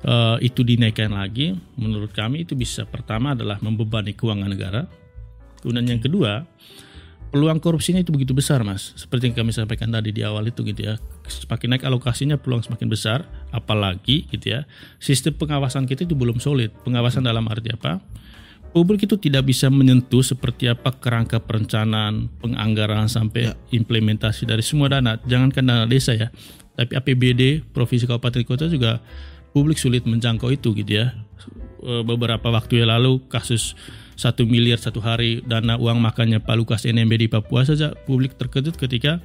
[0.04, 4.88] eh, itu dinaikkan lagi, menurut kami itu bisa pertama adalah membebani keuangan negara.
[5.64, 6.44] Kemudian yang kedua,
[7.34, 8.94] peluang korupsinya itu begitu besar mas.
[8.94, 11.02] Seperti yang kami sampaikan tadi di awal itu gitu ya.
[11.26, 13.26] Semakin naik alokasinya peluang semakin besar.
[13.50, 14.70] Apalagi gitu ya
[15.02, 16.70] sistem pengawasan kita itu belum solid.
[16.86, 17.98] Pengawasan dalam arti apa?
[18.74, 25.18] Publik itu tidak bisa menyentuh seperti apa kerangka perencanaan penganggaran sampai implementasi dari semua dana.
[25.26, 26.30] Jangankan dana desa ya
[26.74, 28.98] tapi APBD provinsi kabupaten kota juga
[29.54, 31.14] publik sulit menjangkau itu gitu ya
[32.02, 33.76] beberapa waktu yang lalu kasus
[34.14, 38.78] satu miliar satu hari dana uang makannya Pak Lukas NMB di Papua saja publik terkejut
[38.78, 39.18] ketika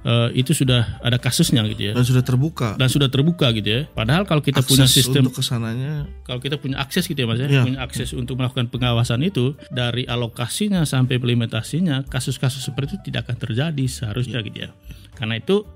[0.00, 1.92] eh, itu sudah ada kasusnya gitu ya.
[1.92, 2.78] Dan sudah terbuka.
[2.78, 3.80] dan sudah terbuka gitu ya.
[3.90, 7.26] Padahal kalau kita punya Akses sistem untuk ke sananya kalau kita punya akses gitu ya
[7.26, 7.62] mas ya, Iya.
[7.66, 13.36] punya akses untuk melakukan pengawasan itu dari alokasinya sampai implementasinya kasus-kasus seperti itu tidak akan
[13.36, 14.70] terjadi seharusnya gitu ya.
[15.18, 15.66] Karena itu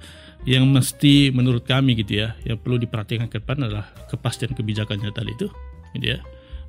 [0.44, 5.32] yang mesti menurut kami gitu ya yang perlu diperhatikan ke depan adalah kepastian kebijakannya tadi
[5.32, 5.48] itu
[6.02, 6.18] ya.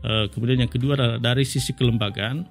[0.06, 2.46] Eh, kemudian yang kedua adalah dari sisi kelembagaan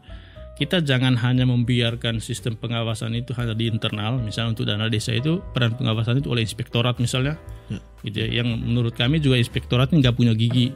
[0.55, 4.23] kita jangan hanya membiarkan sistem pengawasan itu hanya di internal.
[4.23, 7.35] Misalnya untuk dana desa itu peran pengawasan itu oleh inspektorat misalnya.
[7.67, 7.83] Ya.
[8.07, 8.29] gitu ya.
[8.43, 10.71] Yang menurut kami juga inspektorat ini nggak punya gigi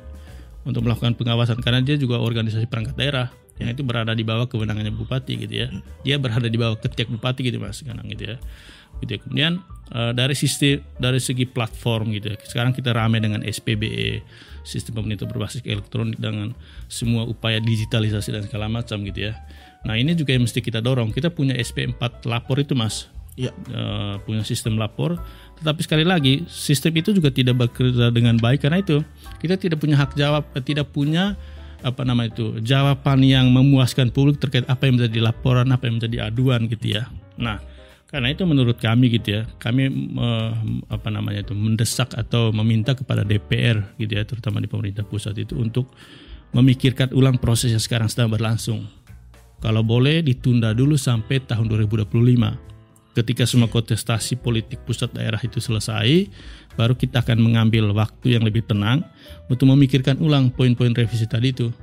[0.66, 4.94] untuk melakukan pengawasan karena dia juga organisasi perangkat daerah yang itu berada di bawah kewenangannya
[4.94, 5.68] bupati gitu ya.
[6.06, 8.36] Dia berada di bawah ketiak bupati gitu mas sekarang gitu ya.
[9.02, 9.18] Gitu ya.
[9.22, 9.52] kemudian
[9.94, 12.36] eh, dari sistem dari segi platform gitu ya.
[12.46, 14.22] Sekarang kita ramai dengan SPBE
[14.62, 16.54] sistem pemerintah berbasis elektronik dengan
[16.86, 19.34] semua upaya digitalisasi dan segala macam gitu ya.
[19.88, 21.10] Nah ini juga yang mesti kita dorong.
[21.10, 23.10] Kita punya SP4 lapor itu mas.
[23.38, 25.18] Ya eh, punya sistem lapor.
[25.58, 28.62] Tetapi sekali lagi sistem itu juga tidak bekerja dengan baik.
[28.62, 29.02] Karena itu
[29.42, 31.34] kita tidak punya hak jawab eh, tidak punya
[31.82, 36.30] apa nama itu jawaban yang memuaskan publik terkait apa yang menjadi laporan apa yang menjadi
[36.30, 37.06] aduan gitu ya.
[37.38, 37.62] Nah
[38.08, 39.86] karena itu menurut kami gitu ya kami
[40.16, 40.52] eh,
[40.88, 45.54] apa namanya itu mendesak atau meminta kepada DPR gitu ya terutama di pemerintah pusat itu
[45.60, 45.92] untuk
[46.56, 48.88] memikirkan ulang proses yang sekarang sedang berlangsung.
[49.58, 52.14] Kalau boleh ditunda dulu sampai tahun 2025
[53.18, 56.30] ketika semua kontestasi politik pusat daerah itu selesai,
[56.78, 59.02] baru kita akan mengambil waktu yang lebih tenang
[59.50, 61.74] untuk memikirkan ulang poin-poin revisi tadi itu.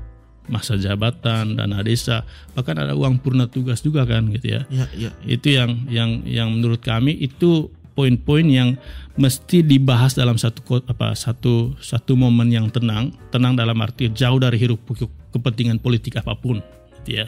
[0.46, 2.22] Masa jabatan, dana desa,
[2.54, 4.62] bahkan ada uang purna tugas juga kan gitu ya.
[4.70, 7.68] ya ya Itu yang yang yang menurut kami itu
[7.98, 8.78] poin-poin yang
[9.18, 14.62] mesti dibahas dalam satu apa satu satu momen yang tenang, tenang dalam arti jauh dari
[14.62, 16.62] hiruk pikuk kepentingan politik apa pun,
[17.02, 17.28] gitu ya.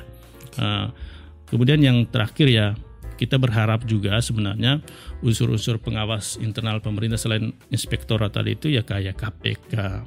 [0.61, 0.93] Uh,
[1.49, 2.67] kemudian yang terakhir ya
[3.17, 4.79] kita berharap juga sebenarnya
[5.25, 10.05] unsur-unsur pengawas internal pemerintah selain inspektorat tadi itu ya kayak KPK,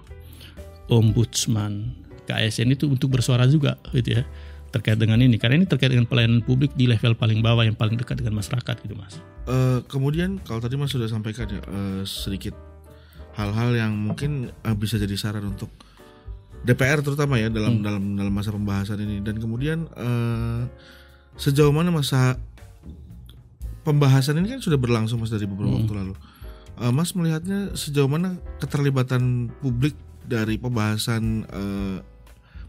[0.88, 1.98] ombudsman,
[2.30, 4.24] KSN itu untuk bersuara juga gitu ya
[4.70, 5.36] terkait dengan ini.
[5.36, 8.74] Karena ini terkait dengan pelayanan publik di level paling bawah yang paling dekat dengan masyarakat
[8.86, 9.18] gitu mas.
[9.50, 12.54] Eh, kemudian kalau tadi mas sudah sampaikan ya eh, sedikit
[13.34, 15.70] hal-hal yang mungkin eh, bisa jadi saran untuk
[16.60, 19.18] DPR terutama ya dalam dalam dalam masa pembahasan ini.
[19.20, 20.62] Dan kemudian eh,
[21.34, 22.38] sejauh mana masa
[23.82, 26.14] pembahasan ini kan sudah berlangsung mas dari beberapa waktu lalu.
[26.80, 29.92] Eh, mas melihatnya sejauh mana keterlibatan publik
[30.24, 31.98] dari pembahasan eh,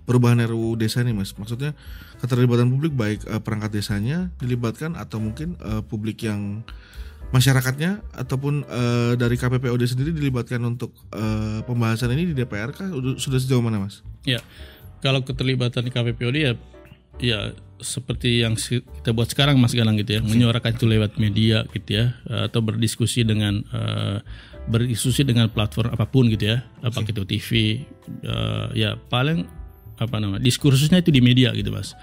[0.02, 1.32] perubahan RUU desa ini mas?
[1.32, 1.72] Maksudnya
[2.20, 6.64] keterlibatan publik baik eh, perangkat desanya dilibatkan atau mungkin eh, publik yang
[7.32, 13.16] masyarakatnya ataupun eh, dari KPPOD sendiri dilibatkan untuk eh, pembahasan ini di DPR kah Udah-
[13.16, 14.04] sudah sejauh mana mas?
[14.28, 14.44] Ya,
[15.00, 16.54] kalau keterlibatan KPPOD ya,
[17.20, 21.90] ya seperti yang kita buat sekarang Mas Galang gitu ya, menyuarakan itu lewat media gitu
[21.98, 24.22] ya, atau berdiskusi dengan eh,
[24.70, 27.50] berdiskusi dengan platform apa pun gitu ya, apa itu TV,
[28.22, 29.50] eh, ya paling
[30.02, 31.98] apa nama diskursusnya itu di media gitu Mas.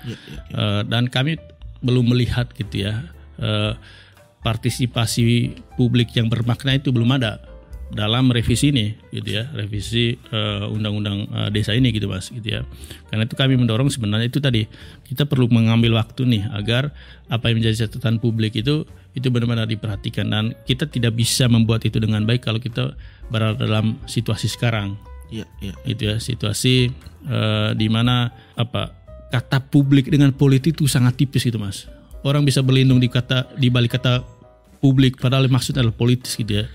[0.51, 1.39] Eh, dan kami
[1.79, 3.07] belum melihat gitu ya.
[3.39, 3.75] Eh,
[4.39, 7.43] partisipasi publik yang bermakna itu belum ada
[7.89, 12.61] dalam revisi ini gitu ya revisi eh, undang-undang eh, desa ini gitu mas gitu ya.
[13.09, 14.69] Karena itu kami mendorong sebenarnya itu tadi
[15.09, 16.93] kita perlu mengambil waktu nih agar
[17.33, 18.85] apa yang menjadi catatan publik itu
[19.17, 20.29] itu benar-benar diperhatikan.
[20.29, 22.93] Dan kita tidak bisa membuat itu dengan baik kalau kita
[23.33, 25.01] berada dalam situasi sekarang.
[25.29, 25.77] Iya, iya.
[25.85, 26.89] itu ya situasi
[27.29, 28.97] eh, di mana apa
[29.29, 31.89] kata publik dengan politik itu sangat tipis gitu mas.
[32.21, 34.25] Orang bisa berlindung di kata di balik kata
[34.81, 36.67] publik padahal maksudnya adalah politis gitu ya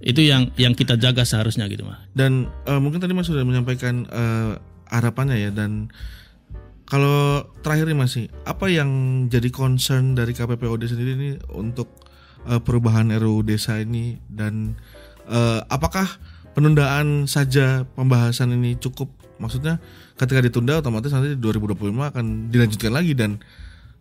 [0.00, 2.00] itu yang yang kita jaga seharusnya gitu mas.
[2.12, 4.52] Dan eh, mungkin tadi Mas sudah menyampaikan eh,
[4.92, 5.88] harapannya ya dan
[6.86, 8.90] kalau terakhir nih masih apa yang
[9.26, 11.90] jadi concern dari KPPOD sendiri ini untuk
[12.46, 14.20] eh, perubahan RUU desa ini?
[14.30, 14.78] Dan
[15.26, 16.06] eh, apakah
[16.54, 19.10] penundaan saja pembahasan ini cukup?
[19.42, 19.82] Maksudnya
[20.16, 23.42] ketika ditunda otomatis nanti di 2025 akan dilanjutkan lagi dan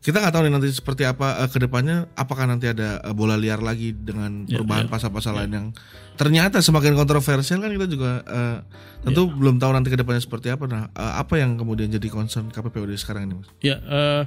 [0.06, 3.34] kita nggak tahu nih nanti seperti apa eh, ke depannya apakah nanti ada eh, bola
[3.34, 5.68] liar lagi dengan perubahan pasal-pasal lain yang
[6.14, 8.58] ternyata semakin kontroversial kan kita juga eh,
[9.02, 12.54] tentu belum tahu nanti ke depannya seperti apa nah eh, apa yang kemudian jadi concern
[12.54, 14.22] KPPUD sekarang ini Mas Ya, eh,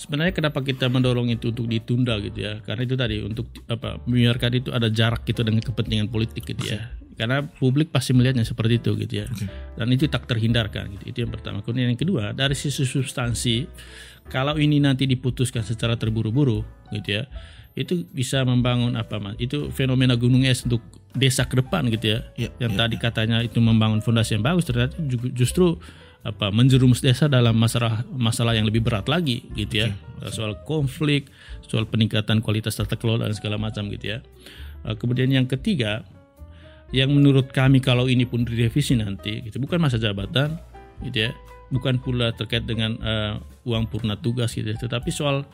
[0.00, 2.62] sebenarnya kenapa kita mendorong itu untuk ditunda gitu ya?
[2.62, 6.94] Karena itu tadi untuk apa membiarkan itu ada jarak gitu dengan kepentingan politik gitu ya.
[7.18, 9.26] Karena publik pasti melihatnya seperti itu gitu ya.
[9.74, 11.04] Dan itu tak terhindarkan gitu.
[11.10, 11.66] Itu yang pertama.
[11.66, 13.66] Kemudian yang kedua, dari sisi substansi
[14.28, 16.62] kalau ini nanti diputuskan secara terburu-buru
[16.92, 17.24] gitu ya.
[17.78, 19.38] Itu bisa membangun apa Mas?
[19.38, 20.82] Itu fenomena gunung es untuk
[21.14, 22.18] desa ke depan gitu ya.
[22.34, 25.78] Iya, yang tadi katanya itu membangun fondasi yang bagus ternyata ju- justru
[26.26, 29.88] apa menjerumus desa dalam masalah masalah yang lebih berat lagi gitu ya
[30.34, 31.30] soal konflik
[31.62, 34.20] soal peningkatan kualitas tata kelola dan segala macam gitu ya
[34.82, 36.02] Eh, kemudian yang ketiga
[36.94, 40.58] yang menurut kami kalau ini pun direvisi nanti gitu bukan masa jabatan
[41.06, 41.30] gitu ya
[41.70, 43.34] bukan pula terkait dengan eh,
[43.68, 45.44] uang purna tugas gitu ya, tetapi soal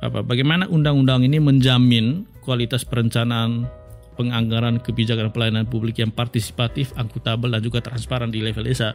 [0.00, 3.68] apa bagaimana undang-undang ini menjamin kualitas perencanaan
[4.14, 8.94] penganggaran kebijakan pelayanan publik yang partisipatif, akuntabel dan juga transparan di level desa.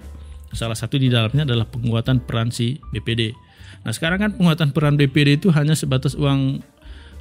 [0.49, 3.35] Salah satu di dalamnya adalah penguatan peran si BPD.
[3.85, 6.63] Nah sekarang kan penguatan peran BPD itu hanya sebatas uang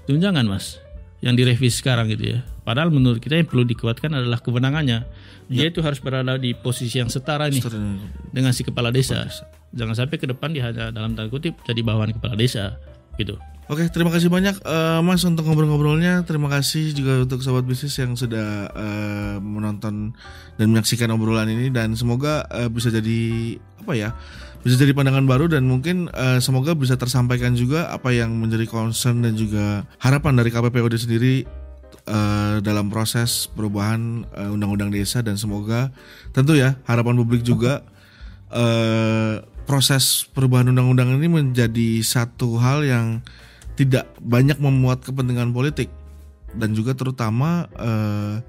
[0.09, 0.81] tunjangan mas
[1.21, 2.47] yang direvisi sekarang gitu ya.
[2.63, 5.05] Padahal menurut kita yang perlu dikuatkan adalah kewenangannya.
[5.51, 7.61] Dia itu harus berada di posisi yang setara nih
[8.33, 9.29] dengan si kepala desa.
[9.77, 12.81] Jangan sampai ke depan dia hanya dalam tanda kutip jadi bawahan kepala desa
[13.21, 13.37] gitu.
[13.69, 16.25] Oke, terima kasih banyak eh, Mas untuk ngobrol-ngobrolnya.
[16.25, 20.17] Terima kasih juga untuk sobat bisnis yang sudah eh, menonton
[20.57, 23.21] dan menyaksikan obrolan ini dan semoga eh, bisa jadi
[23.85, 24.17] apa ya?
[24.65, 29.21] Bisa jadi pandangan baru dan mungkin eh, semoga bisa tersampaikan juga apa yang menjadi concern
[29.21, 31.45] dan juga harapan dari KPPOD sendiri
[32.09, 35.93] eh, dalam proses perubahan eh, undang-undang desa dan semoga
[36.33, 37.85] tentu ya harapan publik juga
[38.49, 43.21] eh, proses perubahan undang-undang ini menjadi satu hal yang
[43.77, 45.93] tidak banyak memuat kepentingan politik.
[46.57, 48.41] Dan juga terutama eh,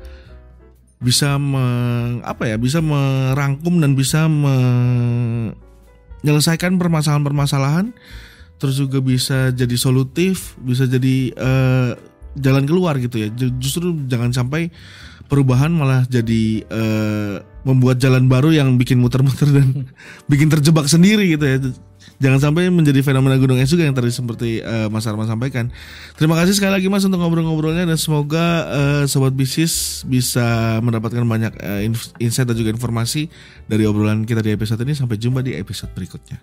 [1.00, 7.96] bisa meng- apa ya bisa merangkum dan bisa menyelesaikan permasalahan-permasalahan
[8.60, 11.96] terus juga bisa jadi solutif bisa jadi eh,
[12.38, 13.28] jalan keluar gitu ya.
[13.34, 14.70] Ju- justru jangan sampai
[15.30, 19.86] perubahan malah jadi eh, membuat jalan baru yang bikin muter-muter dan
[20.32, 21.58] bikin terjebak sendiri gitu ya.
[22.20, 25.70] Jangan sampai menjadi fenomena gunung es juga yang tadi seperti eh, Mas Arman sampaikan.
[26.18, 31.54] Terima kasih sekali lagi Mas untuk ngobrol-ngobrolnya dan semoga eh, sobat bisnis bisa mendapatkan banyak
[31.86, 33.30] inf- insight dan juga informasi
[33.70, 34.98] dari obrolan kita di episode ini.
[34.98, 36.42] Sampai jumpa di episode berikutnya